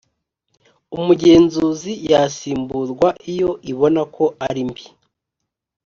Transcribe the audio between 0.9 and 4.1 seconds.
umugenzuzi yasimburwa iyo ibona